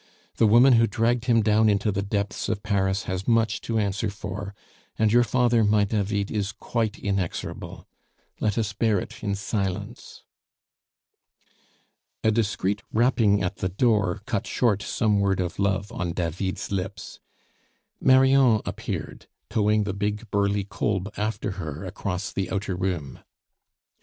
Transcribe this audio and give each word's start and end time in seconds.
"The 0.37 0.47
woman 0.47 0.73
who 0.73 0.87
dragged 0.87 1.25
him 1.25 1.43
down 1.43 1.69
into 1.69 1.91
the 1.91 2.01
depths 2.01 2.49
of 2.49 2.63
Paris 2.63 3.03
has 3.03 3.27
much 3.27 3.61
to 3.61 3.77
answer 3.77 4.09
for; 4.09 4.55
and 4.97 5.13
your 5.13 5.23
father, 5.23 5.63
my 5.63 5.83
David, 5.83 6.31
is 6.31 6.51
quite 6.53 6.97
inexorable! 6.97 7.87
Let 8.39 8.57
us 8.57 8.73
bear 8.73 8.97
it 8.99 9.23
in 9.23 9.35
silence." 9.35 10.23
A 12.23 12.31
discreet 12.31 12.81
rapping 12.91 13.43
at 13.43 13.57
the 13.57 13.69
door 13.69 14.23
cut 14.25 14.47
short 14.47 14.81
some 14.81 15.19
word 15.19 15.39
of 15.39 15.59
love 15.59 15.91
on 15.91 16.13
David's 16.13 16.71
lips. 16.71 17.19
Marion 18.01 18.59
appeared, 18.65 19.27
towing 19.51 19.83
the 19.83 19.93
big, 19.93 20.31
burly 20.31 20.63
Kolb 20.63 21.13
after 21.15 21.51
her 21.61 21.85
across 21.85 22.33
the 22.33 22.49
outer 22.49 22.75
room. 22.75 23.19